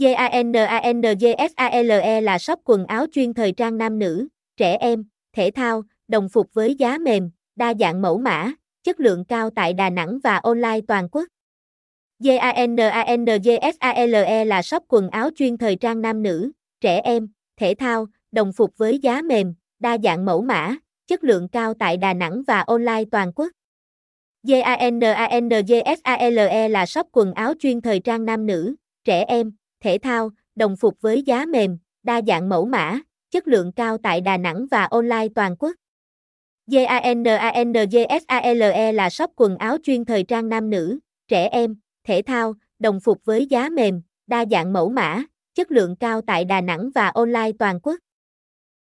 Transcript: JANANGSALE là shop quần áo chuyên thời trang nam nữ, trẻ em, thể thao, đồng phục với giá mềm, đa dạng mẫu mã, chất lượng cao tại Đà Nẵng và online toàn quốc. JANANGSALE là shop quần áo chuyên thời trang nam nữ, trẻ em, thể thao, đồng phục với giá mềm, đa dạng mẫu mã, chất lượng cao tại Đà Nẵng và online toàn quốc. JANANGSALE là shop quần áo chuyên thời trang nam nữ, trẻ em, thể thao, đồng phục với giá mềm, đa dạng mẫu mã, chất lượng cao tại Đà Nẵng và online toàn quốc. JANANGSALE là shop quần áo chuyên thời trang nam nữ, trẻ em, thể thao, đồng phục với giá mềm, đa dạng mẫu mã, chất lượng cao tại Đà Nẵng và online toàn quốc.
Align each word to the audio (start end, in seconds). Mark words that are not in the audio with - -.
JANANGSALE 0.00 1.90
là 2.20 2.38
shop 2.38 2.60
quần 2.64 2.86
áo 2.86 3.06
chuyên 3.12 3.34
thời 3.34 3.52
trang 3.52 3.78
nam 3.78 3.98
nữ, 3.98 4.28
trẻ 4.56 4.76
em, 4.80 5.04
thể 5.32 5.50
thao, 5.50 5.82
đồng 6.08 6.28
phục 6.28 6.54
với 6.54 6.74
giá 6.74 6.98
mềm, 6.98 7.30
đa 7.56 7.74
dạng 7.80 8.02
mẫu 8.02 8.18
mã, 8.18 8.52
chất 8.82 9.00
lượng 9.00 9.24
cao 9.24 9.50
tại 9.50 9.72
Đà 9.72 9.90
Nẵng 9.90 10.18
và 10.24 10.36
online 10.36 10.80
toàn 10.88 11.08
quốc. 11.12 11.24
JANANGSALE 12.20 13.24
là 14.44 14.62
shop 14.62 14.82
quần 14.88 15.10
áo 15.10 15.30
chuyên 15.36 15.56
thời 15.58 15.76
trang 15.76 16.02
nam 16.02 16.22
nữ, 16.22 16.52
trẻ 16.80 17.00
em, 17.00 17.28
thể 17.56 17.74
thao, 17.78 18.06
đồng 18.32 18.52
phục 18.52 18.78
với 18.78 18.98
giá 18.98 19.22
mềm, 19.22 19.54
đa 19.78 19.98
dạng 19.98 20.24
mẫu 20.24 20.42
mã, 20.42 20.76
chất 21.06 21.24
lượng 21.24 21.48
cao 21.48 21.74
tại 21.74 21.96
Đà 21.96 22.14
Nẵng 22.14 22.42
và 22.46 22.60
online 22.60 23.04
toàn 23.10 23.32
quốc. 23.32 23.48
JANANGSALE 24.42 25.88
là 26.68 26.86
shop 26.86 27.06
quần 27.12 27.32
áo 27.32 27.52
chuyên 27.58 27.80
thời 27.80 28.00
trang 28.00 28.24
nam 28.24 28.46
nữ, 28.46 28.74
trẻ 29.04 29.24
em, 29.28 29.52
thể 29.86 29.98
thao, 29.98 30.30
đồng 30.54 30.76
phục 30.76 31.00
với 31.00 31.22
giá 31.22 31.46
mềm, 31.46 31.78
đa 32.02 32.20
dạng 32.26 32.48
mẫu 32.48 32.66
mã, 32.66 33.00
chất 33.30 33.48
lượng 33.48 33.72
cao 33.72 33.98
tại 33.98 34.20
Đà 34.20 34.36
Nẵng 34.36 34.66
và 34.70 34.84
online 34.84 35.28
toàn 35.34 35.56
quốc. 35.58 35.72
JANANGSALE 36.70 38.12
là 38.92 39.10
shop 39.10 39.30
quần 39.36 39.56
áo 39.56 39.76
chuyên 39.82 40.04
thời 40.04 40.22
trang 40.22 40.48
nam 40.48 40.70
nữ, 40.70 40.98
trẻ 41.28 41.48
em, 41.48 41.76
thể 42.04 42.22
thao, 42.26 42.54
đồng 42.78 43.00
phục 43.00 43.24
với 43.24 43.46
giá 43.46 43.68
mềm, 43.68 44.02
đa 44.26 44.44
dạng 44.50 44.72
mẫu 44.72 44.88
mã, 44.88 45.22
chất 45.54 45.70
lượng 45.70 45.96
cao 45.96 46.20
tại 46.20 46.44
Đà 46.44 46.60
Nẵng 46.60 46.90
và 46.94 47.08
online 47.08 47.50
toàn 47.58 47.80
quốc. 47.82 47.96